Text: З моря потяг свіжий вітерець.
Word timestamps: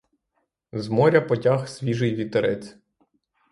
З 0.73 0.87
моря 0.89 1.21
потяг 1.21 1.67
свіжий 1.67 2.15
вітерець. 2.15 2.77